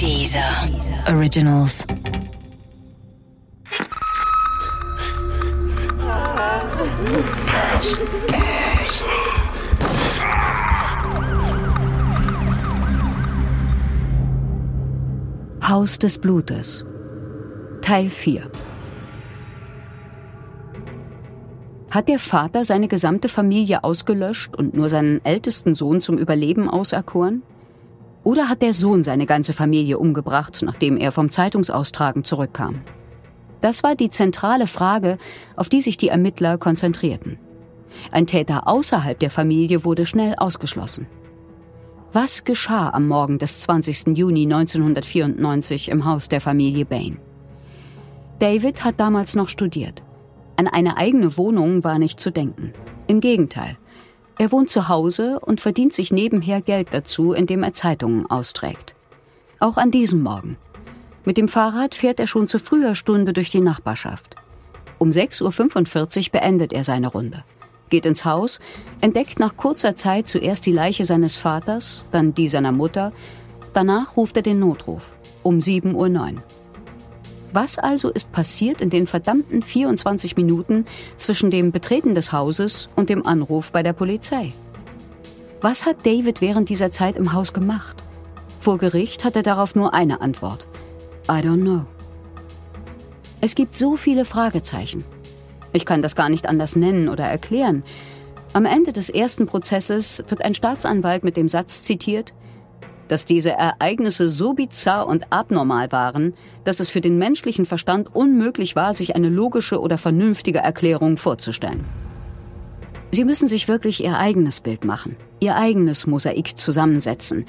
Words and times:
Dieser 0.00 0.40
Originals. 1.08 1.86
Haus 15.62 15.98
des 15.98 16.16
Blutes 16.16 16.86
Teil 17.82 18.08
4 18.08 18.50
Hat 21.90 22.08
der 22.08 22.18
Vater 22.18 22.64
seine 22.64 22.88
gesamte 22.88 23.28
Familie 23.28 23.84
ausgelöscht 23.84 24.56
und 24.56 24.72
nur 24.72 24.88
seinen 24.88 25.22
ältesten 25.26 25.74
Sohn 25.74 26.00
zum 26.00 26.16
Überleben 26.16 26.70
auserkoren? 26.70 27.42
Oder 28.30 28.48
hat 28.48 28.62
der 28.62 28.74
Sohn 28.74 29.02
seine 29.02 29.26
ganze 29.26 29.52
Familie 29.52 29.98
umgebracht, 29.98 30.60
nachdem 30.62 30.96
er 30.96 31.10
vom 31.10 31.30
Zeitungsaustragen 31.30 32.22
zurückkam? 32.22 32.82
Das 33.60 33.82
war 33.82 33.96
die 33.96 34.08
zentrale 34.08 34.68
Frage, 34.68 35.18
auf 35.56 35.68
die 35.68 35.80
sich 35.80 35.96
die 35.96 36.10
Ermittler 36.10 36.56
konzentrierten. 36.56 37.40
Ein 38.12 38.28
Täter 38.28 38.68
außerhalb 38.68 39.18
der 39.18 39.30
Familie 39.30 39.84
wurde 39.84 40.06
schnell 40.06 40.36
ausgeschlossen. 40.36 41.08
Was 42.12 42.44
geschah 42.44 42.90
am 42.90 43.08
Morgen 43.08 43.38
des 43.38 43.62
20. 43.62 44.16
Juni 44.16 44.44
1994 44.44 45.88
im 45.88 46.04
Haus 46.04 46.28
der 46.28 46.40
Familie 46.40 46.84
Bain? 46.84 47.18
David 48.38 48.84
hat 48.84 49.00
damals 49.00 49.34
noch 49.34 49.48
studiert. 49.48 50.04
An 50.56 50.68
eine 50.68 50.98
eigene 50.98 51.36
Wohnung 51.36 51.82
war 51.82 51.98
nicht 51.98 52.20
zu 52.20 52.30
denken. 52.30 52.74
Im 53.08 53.18
Gegenteil. 53.18 53.76
Er 54.40 54.52
wohnt 54.52 54.70
zu 54.70 54.88
Hause 54.88 55.38
und 55.38 55.60
verdient 55.60 55.92
sich 55.92 56.12
nebenher 56.12 56.62
Geld 56.62 56.94
dazu, 56.94 57.34
indem 57.34 57.62
er 57.62 57.74
Zeitungen 57.74 58.24
austrägt. 58.30 58.94
Auch 59.58 59.76
an 59.76 59.90
diesem 59.90 60.22
Morgen. 60.22 60.56
Mit 61.26 61.36
dem 61.36 61.46
Fahrrad 61.46 61.94
fährt 61.94 62.18
er 62.18 62.26
schon 62.26 62.46
zu 62.46 62.58
früher 62.58 62.94
Stunde 62.94 63.34
durch 63.34 63.50
die 63.50 63.60
Nachbarschaft. 63.60 64.36
Um 64.96 65.10
6.45 65.10 66.18
Uhr 66.28 66.32
beendet 66.32 66.72
er 66.72 66.84
seine 66.84 67.08
Runde, 67.08 67.44
geht 67.90 68.06
ins 68.06 68.24
Haus, 68.24 68.60
entdeckt 69.02 69.38
nach 69.40 69.58
kurzer 69.58 69.94
Zeit 69.94 70.26
zuerst 70.26 70.64
die 70.64 70.72
Leiche 70.72 71.04
seines 71.04 71.36
Vaters, 71.36 72.06
dann 72.10 72.32
die 72.32 72.48
seiner 72.48 72.72
Mutter, 72.72 73.12
danach 73.74 74.16
ruft 74.16 74.38
er 74.38 74.42
den 74.42 74.58
Notruf 74.58 75.12
um 75.42 75.58
7.09 75.58 75.94
Uhr. 75.94 76.42
Was 77.52 77.78
also 77.78 78.10
ist 78.10 78.30
passiert 78.30 78.80
in 78.80 78.90
den 78.90 79.06
verdammten 79.06 79.62
24 79.62 80.36
Minuten 80.36 80.84
zwischen 81.16 81.50
dem 81.50 81.72
Betreten 81.72 82.14
des 82.14 82.32
Hauses 82.32 82.88
und 82.94 83.10
dem 83.10 83.26
Anruf 83.26 83.72
bei 83.72 83.82
der 83.82 83.92
Polizei? 83.92 84.52
Was 85.60 85.84
hat 85.84 86.06
David 86.06 86.40
während 86.40 86.68
dieser 86.68 86.90
Zeit 86.90 87.16
im 87.16 87.32
Haus 87.32 87.52
gemacht? 87.52 88.02
Vor 88.60 88.78
Gericht 88.78 89.24
hat 89.24 89.36
er 89.36 89.42
darauf 89.42 89.74
nur 89.74 89.94
eine 89.94 90.20
Antwort. 90.20 90.66
I 91.28 91.42
don't 91.42 91.62
know. 91.62 91.84
Es 93.40 93.54
gibt 93.54 93.74
so 93.74 93.96
viele 93.96 94.24
Fragezeichen. 94.24 95.04
Ich 95.72 95.86
kann 95.86 96.02
das 96.02 96.16
gar 96.16 96.28
nicht 96.28 96.48
anders 96.48 96.76
nennen 96.76 97.08
oder 97.08 97.24
erklären. 97.24 97.82
Am 98.52 98.64
Ende 98.64 98.92
des 98.92 99.08
ersten 99.08 99.46
Prozesses 99.46 100.24
wird 100.28 100.44
ein 100.44 100.54
Staatsanwalt 100.54 101.24
mit 101.24 101.36
dem 101.36 101.48
Satz 101.48 101.82
zitiert, 101.84 102.32
dass 103.10 103.24
diese 103.24 103.50
Ereignisse 103.50 104.28
so 104.28 104.52
bizarr 104.54 105.08
und 105.08 105.32
abnormal 105.32 105.90
waren, 105.90 106.32
dass 106.62 106.78
es 106.78 106.90
für 106.90 107.00
den 107.00 107.18
menschlichen 107.18 107.64
Verstand 107.64 108.14
unmöglich 108.14 108.76
war, 108.76 108.94
sich 108.94 109.16
eine 109.16 109.28
logische 109.28 109.80
oder 109.80 109.98
vernünftige 109.98 110.60
Erklärung 110.60 111.16
vorzustellen. 111.16 111.84
Sie 113.10 113.24
müssen 113.24 113.48
sich 113.48 113.66
wirklich 113.66 114.04
Ihr 114.04 114.16
eigenes 114.16 114.60
Bild 114.60 114.84
machen, 114.84 115.16
Ihr 115.40 115.56
eigenes 115.56 116.06
Mosaik 116.06 116.56
zusammensetzen. 116.56 117.46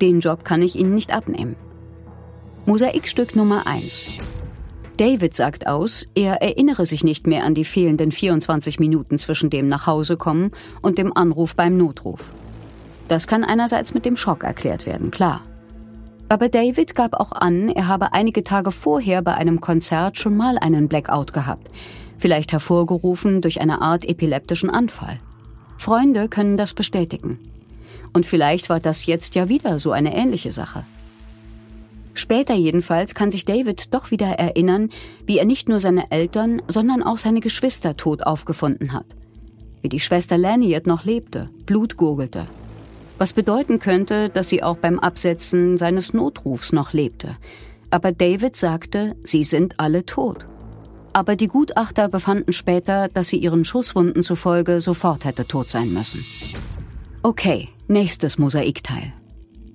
Den 0.00 0.20
Job 0.20 0.46
kann 0.46 0.62
ich 0.62 0.76
Ihnen 0.76 0.94
nicht 0.94 1.14
abnehmen. 1.14 1.56
Mosaikstück 2.64 3.36
Nummer 3.36 3.66
1. 3.66 4.22
David 4.96 5.34
sagt 5.34 5.66
aus, 5.66 6.06
er 6.14 6.40
erinnere 6.40 6.86
sich 6.86 7.04
nicht 7.04 7.26
mehr 7.26 7.44
an 7.44 7.54
die 7.54 7.66
fehlenden 7.66 8.12
24 8.12 8.80
Minuten 8.80 9.18
zwischen 9.18 9.50
dem 9.50 9.68
Nachhausekommen 9.68 10.52
und 10.80 10.96
dem 10.96 11.14
Anruf 11.14 11.54
beim 11.54 11.76
Notruf. 11.76 12.30
Das 13.12 13.26
kann 13.26 13.44
einerseits 13.44 13.92
mit 13.92 14.06
dem 14.06 14.16
Schock 14.16 14.42
erklärt 14.42 14.86
werden, 14.86 15.10
klar. 15.10 15.42
Aber 16.30 16.48
David 16.48 16.94
gab 16.94 17.12
auch 17.12 17.32
an, 17.32 17.68
er 17.68 17.86
habe 17.86 18.14
einige 18.14 18.42
Tage 18.42 18.70
vorher 18.70 19.20
bei 19.20 19.34
einem 19.34 19.60
Konzert 19.60 20.16
schon 20.16 20.34
mal 20.34 20.56
einen 20.56 20.88
Blackout 20.88 21.34
gehabt, 21.34 21.70
vielleicht 22.16 22.52
hervorgerufen 22.52 23.42
durch 23.42 23.60
eine 23.60 23.82
Art 23.82 24.08
epileptischen 24.08 24.70
Anfall. 24.70 25.20
Freunde 25.76 26.30
können 26.30 26.56
das 26.56 26.72
bestätigen. 26.72 27.38
Und 28.14 28.24
vielleicht 28.24 28.70
war 28.70 28.80
das 28.80 29.04
jetzt 29.04 29.34
ja 29.34 29.50
wieder 29.50 29.78
so 29.78 29.92
eine 29.92 30.16
ähnliche 30.16 30.50
Sache. 30.50 30.86
Später 32.14 32.54
jedenfalls 32.54 33.14
kann 33.14 33.30
sich 33.30 33.44
David 33.44 33.92
doch 33.92 34.10
wieder 34.10 34.28
erinnern, 34.28 34.88
wie 35.26 35.36
er 35.36 35.44
nicht 35.44 35.68
nur 35.68 35.80
seine 35.80 36.10
Eltern, 36.10 36.62
sondern 36.66 37.02
auch 37.02 37.18
seine 37.18 37.40
Geschwister 37.40 37.94
tot 37.94 38.22
aufgefunden 38.22 38.94
hat. 38.94 39.04
Wie 39.82 39.90
die 39.90 40.00
Schwester 40.00 40.38
Laniet 40.38 40.86
noch 40.86 41.04
lebte, 41.04 41.50
Blut 41.66 41.98
gurgelte 41.98 42.46
was 43.22 43.34
bedeuten 43.34 43.78
könnte, 43.78 44.30
dass 44.30 44.48
sie 44.48 44.64
auch 44.64 44.78
beim 44.78 44.98
Absetzen 44.98 45.78
seines 45.78 46.12
Notrufs 46.12 46.72
noch 46.72 46.92
lebte. 46.92 47.36
Aber 47.88 48.10
David 48.10 48.56
sagte, 48.56 49.14
sie 49.22 49.44
sind 49.44 49.78
alle 49.78 50.04
tot. 50.04 50.44
Aber 51.12 51.36
die 51.36 51.46
Gutachter 51.46 52.08
befanden 52.08 52.52
später, 52.52 53.06
dass 53.06 53.28
sie 53.28 53.36
ihren 53.36 53.64
Schusswunden 53.64 54.24
zufolge 54.24 54.80
sofort 54.80 55.24
hätte 55.24 55.46
tot 55.46 55.70
sein 55.70 55.92
müssen. 55.92 56.24
Okay, 57.22 57.68
nächstes 57.86 58.38
Mosaikteil. 58.38 59.12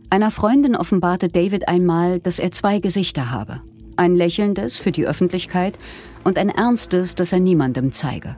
Einer 0.09 0.31
Freundin 0.31 0.75
offenbarte 0.75 1.29
David 1.29 1.69
einmal, 1.69 2.19
dass 2.19 2.39
er 2.39 2.51
zwei 2.51 2.79
Gesichter 2.79 3.31
habe. 3.31 3.61
Ein 3.95 4.13
lächelndes 4.13 4.77
für 4.77 4.91
die 4.91 5.07
Öffentlichkeit 5.07 5.79
und 6.25 6.37
ein 6.37 6.49
ernstes, 6.49 7.15
das 7.15 7.31
er 7.31 7.39
niemandem 7.39 7.93
zeige. 7.93 8.35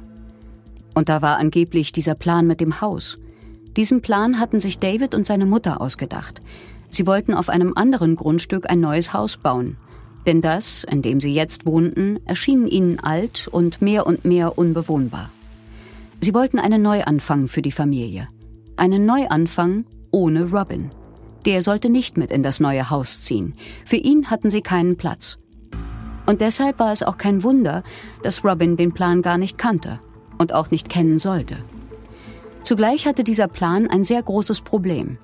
Und 0.94 1.10
da 1.10 1.24
war 1.24 1.40
angeblich 1.40 1.94
dieser 1.94 2.14
Plan 2.14 2.46
mit 2.46 2.62
dem 2.62 2.80
Haus– 2.80 3.18
diesen 3.80 4.02
Plan 4.02 4.42
hatten 4.42 4.60
sich 4.60 4.80
David 4.80 5.16
und 5.16 5.26
seine 5.26 5.46
Mutter 5.46 5.80
ausgedacht. 5.80 6.42
Sie 6.90 7.08
wollten 7.08 7.34
auf 7.34 7.48
einem 7.48 7.78
anderen 7.78 8.18
Grundstück 8.18 8.70
ein 8.70 8.82
neues 8.82 9.14
Haus 9.14 9.38
bauen. 9.38 9.78
Denn 10.26 10.42
das, 10.42 10.84
in 10.84 11.02
dem 11.02 11.22
sie 11.22 11.34
jetzt 11.34 11.66
wohnten, 11.66 12.20
erschien 12.26 12.68
ihnen 12.68 13.00
alt 13.00 13.48
und 13.48 13.82
mehr 13.82 14.06
und 14.06 14.26
mehr 14.26 14.58
unbewohnbar. 14.58 15.30
Sie 16.20 16.34
wollten 16.34 16.60
einen 16.60 16.82
Neuanfang 16.82 17.48
für 17.48 17.62
die 17.62 17.72
Familie. 17.72 18.28
Einen 18.76 19.06
Neuanfang 19.06 19.86
ohne 20.12 20.52
Robin. 20.52 20.90
Der 21.46 21.62
sollte 21.62 21.90
nicht 21.90 22.18
mit 22.18 22.34
in 22.34 22.44
das 22.44 22.60
neue 22.60 22.90
Haus 22.90 23.22
ziehen. 23.22 23.54
Für 23.86 23.96
ihn 23.96 24.30
hatten 24.30 24.50
sie 24.50 24.62
keinen 24.62 24.98
Platz. 24.98 25.38
Und 26.26 26.42
deshalb 26.42 26.80
war 26.80 26.92
es 26.92 27.02
auch 27.02 27.18
kein 27.18 27.44
Wunder, 27.44 27.84
dass 28.24 28.44
Robin 28.44 28.76
den 28.76 28.92
Plan 28.92 29.22
gar 29.22 29.38
nicht 29.38 29.58
kannte 29.58 30.02
und 30.38 30.54
auch 30.54 30.70
nicht 30.70 30.90
kennen 30.90 31.18
sollte. 31.18 31.56
Zugleich 32.70 33.08
hatte 33.08 33.24
dieser 33.24 33.48
Plan 33.48 33.88
ein 33.90 34.04
sehr 34.04 34.22
großes 34.22 34.62
Problem. 34.62 35.18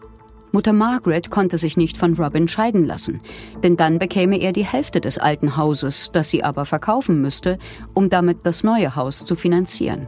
Mutter 0.51 0.73
Margaret 0.73 1.29
konnte 1.29 1.59
sich 1.59 1.77
nicht 1.77 1.95
von 1.95 2.15
Robin 2.15 2.47
scheiden 2.47 2.83
lassen, 2.87 3.21
denn 3.61 3.77
dann 3.77 3.99
bekäme 3.99 4.39
er 4.39 4.51
die 4.51 4.65
Hälfte 4.65 4.99
des 4.99 5.19
alten 5.19 5.55
Hauses, 5.55 6.09
das 6.11 6.31
sie 6.31 6.43
aber 6.43 6.65
verkaufen 6.65 7.21
müsste, 7.21 7.59
um 7.93 8.09
damit 8.09 8.39
das 8.47 8.63
neue 8.63 8.95
Haus 8.95 9.25
zu 9.25 9.35
finanzieren. 9.35 10.07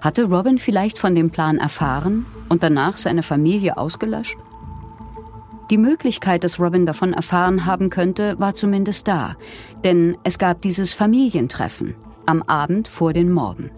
Hatte 0.00 0.24
Robin 0.24 0.58
vielleicht 0.58 0.98
von 0.98 1.14
dem 1.14 1.30
Plan 1.30 1.58
erfahren 1.58 2.26
und 2.48 2.64
danach 2.64 2.96
seine 2.96 3.22
Familie 3.22 3.76
ausgelöscht? 3.76 4.38
Die 5.70 5.78
Möglichkeit, 5.78 6.42
dass 6.42 6.58
Robin 6.58 6.84
davon 6.84 7.12
erfahren 7.12 7.64
haben 7.64 7.90
könnte, 7.90 8.36
war 8.40 8.54
zumindest 8.54 9.06
da, 9.06 9.36
denn 9.84 10.18
es 10.24 10.38
gab 10.38 10.62
dieses 10.62 10.92
Familientreffen 10.92 11.94
am 12.26 12.42
Abend 12.42 12.88
vor 12.88 13.12
den 13.12 13.30
Morden. 13.30 13.70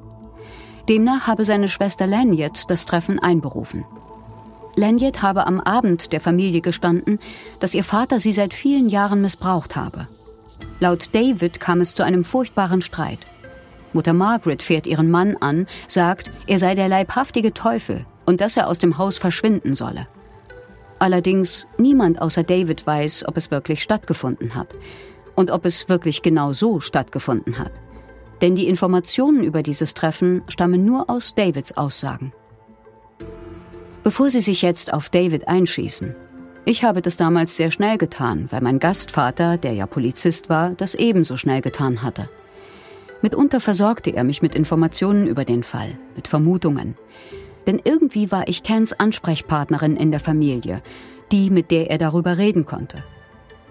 Demnach 0.90 1.28
habe 1.28 1.44
seine 1.44 1.68
Schwester 1.68 2.08
Lanyet 2.08 2.64
das 2.66 2.84
Treffen 2.84 3.20
einberufen. 3.20 3.84
Lanyet 4.74 5.22
habe 5.22 5.46
am 5.46 5.60
Abend 5.60 6.12
der 6.12 6.20
Familie 6.20 6.62
gestanden, 6.62 7.20
dass 7.60 7.74
ihr 7.74 7.84
Vater 7.84 8.18
sie 8.18 8.32
seit 8.32 8.52
vielen 8.52 8.88
Jahren 8.88 9.22
missbraucht 9.22 9.76
habe. 9.76 10.08
Laut 10.80 11.14
David 11.14 11.60
kam 11.60 11.80
es 11.80 11.94
zu 11.94 12.02
einem 12.02 12.24
furchtbaren 12.24 12.82
Streit. 12.82 13.20
Mutter 13.92 14.14
Margaret 14.14 14.62
fährt 14.62 14.88
ihren 14.88 15.12
Mann 15.12 15.36
an, 15.36 15.68
sagt, 15.86 16.32
er 16.48 16.58
sei 16.58 16.74
der 16.74 16.88
leibhaftige 16.88 17.54
Teufel 17.54 18.04
und 18.26 18.40
dass 18.40 18.56
er 18.56 18.66
aus 18.66 18.80
dem 18.80 18.98
Haus 18.98 19.16
verschwinden 19.16 19.76
solle. 19.76 20.08
Allerdings 20.98 21.68
niemand 21.78 22.20
außer 22.20 22.42
David 22.42 22.84
weiß, 22.84 23.28
ob 23.28 23.36
es 23.36 23.52
wirklich 23.52 23.84
stattgefunden 23.84 24.56
hat 24.56 24.74
und 25.36 25.52
ob 25.52 25.66
es 25.66 25.88
wirklich 25.88 26.22
genau 26.22 26.52
so 26.52 26.80
stattgefunden 26.80 27.60
hat 27.60 27.70
denn 28.40 28.54
die 28.54 28.68
Informationen 28.68 29.44
über 29.44 29.62
dieses 29.62 29.94
Treffen 29.94 30.42
stammen 30.48 30.84
nur 30.84 31.10
aus 31.10 31.34
Davids 31.34 31.76
Aussagen. 31.76 32.32
Bevor 34.02 34.30
Sie 34.30 34.40
sich 34.40 34.62
jetzt 34.62 34.92
auf 34.92 35.10
David 35.10 35.46
einschießen, 35.48 36.14
ich 36.64 36.84
habe 36.84 37.02
das 37.02 37.16
damals 37.16 37.56
sehr 37.56 37.70
schnell 37.70 37.98
getan, 37.98 38.46
weil 38.50 38.60
mein 38.60 38.78
Gastvater, 38.78 39.56
der 39.56 39.72
ja 39.72 39.86
Polizist 39.86 40.48
war, 40.48 40.70
das 40.70 40.94
ebenso 40.94 41.36
schnell 41.36 41.62
getan 41.62 42.02
hatte. 42.02 42.28
Mitunter 43.22 43.60
versorgte 43.60 44.10
er 44.10 44.24
mich 44.24 44.40
mit 44.40 44.54
Informationen 44.54 45.26
über 45.26 45.44
den 45.44 45.62
Fall, 45.62 45.98
mit 46.16 46.28
Vermutungen. 46.28 46.96
Denn 47.66 47.80
irgendwie 47.82 48.30
war 48.30 48.48
ich 48.48 48.62
Kens 48.62 48.92
Ansprechpartnerin 48.92 49.96
in 49.96 50.10
der 50.10 50.20
Familie, 50.20 50.82
die, 51.30 51.50
mit 51.50 51.70
der 51.70 51.90
er 51.90 51.98
darüber 51.98 52.38
reden 52.38 52.64
konnte. 52.64 53.04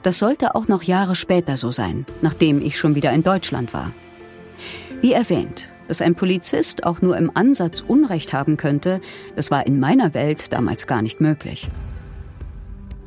Das 0.03 0.19
sollte 0.19 0.55
auch 0.55 0.67
noch 0.67 0.83
Jahre 0.83 1.15
später 1.15 1.57
so 1.57 1.71
sein, 1.71 2.05
nachdem 2.21 2.61
ich 2.61 2.77
schon 2.77 2.95
wieder 2.95 3.11
in 3.11 3.23
Deutschland 3.23 3.73
war. 3.73 3.91
Wie 5.01 5.13
erwähnt, 5.13 5.69
dass 5.87 6.01
ein 6.01 6.15
Polizist 6.15 6.83
auch 6.83 7.01
nur 7.01 7.17
im 7.17 7.31
Ansatz 7.33 7.81
Unrecht 7.81 8.33
haben 8.33 8.57
könnte, 8.57 8.99
das 9.35 9.49
war 9.49 9.65
in 9.65 9.79
meiner 9.79 10.13
Welt 10.13 10.51
damals 10.51 10.87
gar 10.87 11.01
nicht 11.01 11.21
möglich. 11.21 11.69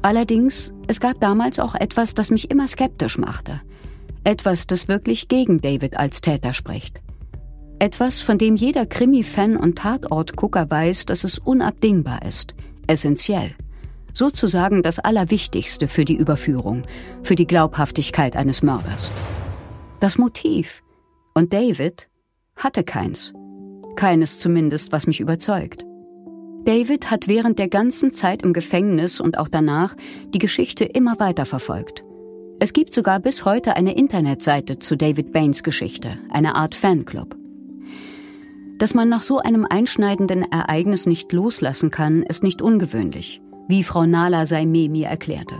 Allerdings, 0.01 0.73
es 0.89 1.01
gab 1.01 1.21
damals 1.21 1.61
auch 1.61 1.75
etwas, 1.75 2.15
das 2.15 2.31
mich 2.31 2.51
immer 2.51 2.67
skeptisch 2.67 3.19
machte. 3.19 3.61
Etwas, 4.25 4.67
das 4.67 4.89
wirklich 4.89 5.29
gegen 5.29 5.61
David 5.61 5.97
als 5.97 6.21
Täter 6.21 6.55
spricht. 6.55 7.01
Etwas, 7.79 8.21
von 8.21 8.39
dem 8.39 8.57
jeder 8.57 8.87
Krimi-Fan 8.87 9.57
und 9.57 9.79
Tatortgucker 9.79 10.71
weiß, 10.71 11.07
dass 11.07 11.25
es 11.25 11.39
unabdingbar 11.39 12.25
ist, 12.25 12.55
essentiell. 12.87 13.55
Sozusagen 14.15 14.83
das 14.83 14.99
Allerwichtigste 14.99 15.89
für 15.89 16.05
die 16.05 16.17
Überführung, 16.17 16.85
für 17.23 17.35
die 17.35 17.47
Glaubhaftigkeit 17.47 18.37
eines 18.37 18.63
Mörders. 18.63 19.11
Das 20.01 20.19
Motiv. 20.19 20.83
Und 21.35 21.53
David 21.53 22.09
hatte 22.57 22.85
keins. 22.85 23.33
Keines 23.97 24.39
zumindest, 24.39 24.93
was 24.93 25.07
mich 25.07 25.21
überzeugt. 25.21 25.85
David 26.65 27.11
hat 27.11 27.27
während 27.27 27.59
der 27.59 27.69
ganzen 27.69 28.13
Zeit 28.13 28.43
im 28.43 28.53
Gefängnis 28.53 29.21
und 29.21 29.39
auch 29.39 29.49
danach 29.49 29.97
die 30.33 30.39
Geschichte 30.39 30.85
immer 30.85 31.19
weiter 31.19 31.45
verfolgt. 31.45 32.05
Es 32.61 32.73
gibt 32.73 32.95
sogar 32.95 33.19
bis 33.19 33.45
heute 33.45 33.77
eine 33.77 33.97
Internetseite 33.97 34.79
zu 34.79 34.97
David 34.97 35.33
Baines 35.33 35.65
Geschichte, 35.65 36.19
eine 36.31 36.55
Art 36.55 36.77
Fanclub. 36.77 37.37
Dass 38.79 38.95
man 38.95 39.09
nach 39.09 39.23
so 39.23 39.39
einem 39.39 39.67
einschneidenden 39.69 40.43
Ereignis 40.51 41.07
nicht 41.07 41.33
loslassen 41.33 41.91
kann, 41.91 42.23
ist 42.23 42.45
nicht 42.45 42.63
ungewöhnlich, 42.63 43.41
wie 43.67 43.83
Frau 43.83 44.07
Nala 44.07 44.47
Saime 44.47 44.89
mir 44.89 45.09
erklärte. 45.09 45.57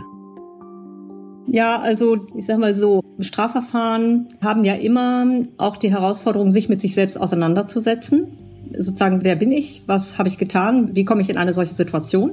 Ja, 1.47 1.79
also 1.79 2.17
ich 2.35 2.45
sag 2.45 2.57
mal 2.57 2.75
so, 2.75 3.01
Strafverfahren 3.19 4.29
haben 4.41 4.65
ja 4.65 4.73
immer 4.75 5.41
auch 5.57 5.77
die 5.77 5.91
Herausforderung, 5.91 6.51
sich 6.51 6.69
mit 6.69 6.81
sich 6.81 6.95
selbst 6.95 7.19
auseinanderzusetzen. 7.19 8.27
Sozusagen, 8.77 9.23
wer 9.23 9.35
bin 9.35 9.51
ich? 9.51 9.83
Was 9.85 10.17
habe 10.17 10.29
ich 10.29 10.37
getan? 10.37 10.95
Wie 10.95 11.05
komme 11.05 11.21
ich 11.21 11.29
in 11.29 11.37
eine 11.37 11.53
solche 11.53 11.73
Situation? 11.73 12.31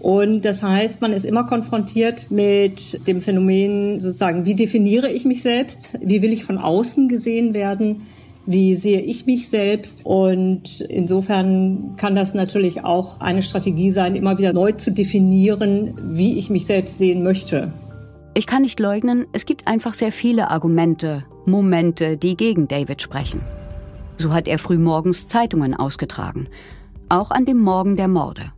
Und 0.00 0.44
das 0.44 0.62
heißt, 0.62 1.00
man 1.00 1.12
ist 1.12 1.24
immer 1.24 1.44
konfrontiert 1.44 2.30
mit 2.30 3.06
dem 3.06 3.20
Phänomen 3.20 4.00
sozusagen, 4.00 4.44
wie 4.44 4.54
definiere 4.54 5.10
ich 5.10 5.24
mich 5.24 5.42
selbst? 5.42 5.98
Wie 6.00 6.22
will 6.22 6.32
ich 6.32 6.44
von 6.44 6.58
außen 6.58 7.08
gesehen 7.08 7.54
werden? 7.54 8.02
Wie 8.46 8.76
sehe 8.76 9.00
ich 9.00 9.26
mich 9.26 9.48
selbst? 9.48 10.02
Und 10.04 10.80
insofern 10.82 11.96
kann 11.96 12.14
das 12.14 12.34
natürlich 12.34 12.84
auch 12.84 13.20
eine 13.20 13.42
Strategie 13.42 13.90
sein, 13.90 14.14
immer 14.14 14.38
wieder 14.38 14.52
neu 14.52 14.72
zu 14.72 14.90
definieren, 14.90 15.94
wie 16.14 16.38
ich 16.38 16.48
mich 16.48 16.66
selbst 16.66 16.98
sehen 16.98 17.22
möchte. 17.22 17.72
Ich 18.38 18.46
kann 18.46 18.62
nicht 18.62 18.78
leugnen, 18.78 19.26
es 19.32 19.46
gibt 19.46 19.66
einfach 19.66 19.92
sehr 19.94 20.12
viele 20.12 20.48
Argumente, 20.48 21.24
Momente, 21.44 22.16
die 22.16 22.36
gegen 22.36 22.68
David 22.68 23.02
sprechen. 23.02 23.40
So 24.16 24.32
hat 24.32 24.46
er 24.46 24.60
frühmorgens 24.60 25.26
Zeitungen 25.26 25.74
ausgetragen, 25.74 26.46
auch 27.08 27.32
an 27.32 27.46
dem 27.46 27.58
Morgen 27.58 27.96
der 27.96 28.06
Morde. 28.06 28.52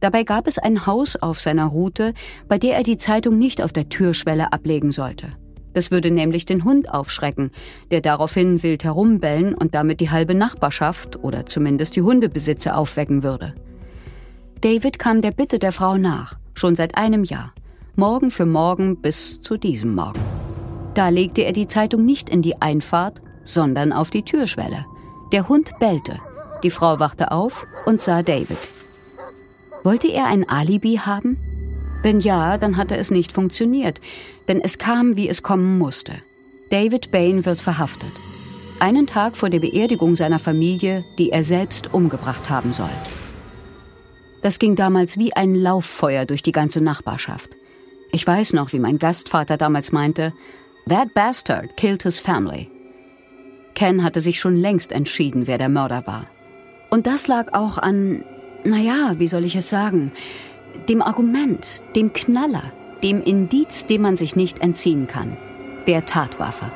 Dabei 0.00 0.24
gab 0.24 0.46
es 0.46 0.58
ein 0.58 0.84
Haus 0.84 1.16
auf 1.16 1.40
seiner 1.40 1.64
Route, 1.64 2.12
bei 2.48 2.58
der 2.58 2.76
er 2.76 2.82
die 2.82 2.98
Zeitung 2.98 3.38
nicht 3.38 3.62
auf 3.62 3.72
der 3.72 3.88
Türschwelle 3.88 4.52
ablegen 4.52 4.92
sollte. 4.92 5.32
Das 5.72 5.90
würde 5.90 6.10
nämlich 6.10 6.44
den 6.44 6.62
Hund 6.62 6.92
aufschrecken, 6.92 7.50
der 7.90 8.02
daraufhin 8.02 8.62
wild 8.62 8.84
herumbellen 8.84 9.54
und 9.54 9.74
damit 9.74 10.00
die 10.00 10.10
halbe 10.10 10.34
Nachbarschaft 10.34 11.24
oder 11.24 11.46
zumindest 11.46 11.96
die 11.96 12.02
Hundebesitzer 12.02 12.76
aufwecken 12.76 13.22
würde. 13.22 13.54
David 14.60 14.98
kam 14.98 15.22
der 15.22 15.30
Bitte 15.30 15.58
der 15.58 15.72
Frau 15.72 15.96
nach, 15.96 16.36
schon 16.52 16.76
seit 16.76 16.98
einem 16.98 17.24
Jahr. 17.24 17.54
Morgen 17.96 18.32
für 18.32 18.44
morgen 18.44 18.96
bis 18.96 19.40
zu 19.40 19.56
diesem 19.56 19.94
Morgen. 19.94 20.18
Da 20.94 21.10
legte 21.10 21.42
er 21.42 21.52
die 21.52 21.68
Zeitung 21.68 22.04
nicht 22.04 22.28
in 22.28 22.42
die 22.42 22.60
Einfahrt, 22.60 23.20
sondern 23.44 23.92
auf 23.92 24.10
die 24.10 24.24
Türschwelle. 24.24 24.84
Der 25.30 25.48
Hund 25.48 25.70
bellte. 25.78 26.18
Die 26.64 26.70
Frau 26.70 26.98
wachte 26.98 27.30
auf 27.30 27.68
und 27.86 28.00
sah 28.00 28.24
David. 28.24 28.58
Wollte 29.84 30.08
er 30.08 30.26
ein 30.26 30.48
Alibi 30.48 30.96
haben? 30.96 31.38
Wenn 32.02 32.18
ja, 32.18 32.58
dann 32.58 32.78
hatte 32.78 32.96
es 32.96 33.12
nicht 33.12 33.32
funktioniert, 33.32 34.00
denn 34.48 34.60
es 34.60 34.78
kam, 34.78 35.14
wie 35.16 35.28
es 35.28 35.44
kommen 35.44 35.78
musste. 35.78 36.14
David 36.72 37.12
Bain 37.12 37.46
wird 37.46 37.60
verhaftet. 37.60 38.10
Einen 38.80 39.06
Tag 39.06 39.36
vor 39.36 39.50
der 39.50 39.60
Beerdigung 39.60 40.16
seiner 40.16 40.40
Familie, 40.40 41.04
die 41.16 41.30
er 41.30 41.44
selbst 41.44 41.94
umgebracht 41.94 42.50
haben 42.50 42.72
soll. 42.72 42.90
Das 44.42 44.58
ging 44.58 44.74
damals 44.74 45.16
wie 45.16 45.32
ein 45.36 45.54
Lauffeuer 45.54 46.24
durch 46.24 46.42
die 46.42 46.50
ganze 46.50 46.80
Nachbarschaft. 46.80 47.56
Ich 48.14 48.24
weiß 48.24 48.52
noch, 48.52 48.72
wie 48.72 48.78
mein 48.78 49.00
Gastvater 49.00 49.56
damals 49.56 49.90
meinte, 49.90 50.32
That 50.88 51.14
bastard 51.14 51.76
killed 51.76 52.04
his 52.04 52.20
family. 52.20 52.70
Ken 53.74 54.04
hatte 54.04 54.20
sich 54.20 54.38
schon 54.38 54.54
längst 54.54 54.92
entschieden, 54.92 55.48
wer 55.48 55.58
der 55.58 55.68
Mörder 55.68 56.06
war. 56.06 56.26
Und 56.90 57.08
das 57.08 57.26
lag 57.26 57.54
auch 57.54 57.76
an, 57.76 58.24
naja, 58.62 59.14
wie 59.18 59.26
soll 59.26 59.44
ich 59.44 59.56
es 59.56 59.68
sagen, 59.68 60.12
dem 60.88 61.02
Argument, 61.02 61.82
dem 61.96 62.12
Knaller, 62.12 62.62
dem 63.02 63.20
Indiz, 63.20 63.84
dem 63.86 64.02
man 64.02 64.16
sich 64.16 64.36
nicht 64.36 64.60
entziehen 64.60 65.08
kann, 65.08 65.36
der 65.88 66.06
Tatwaffe. 66.06 66.70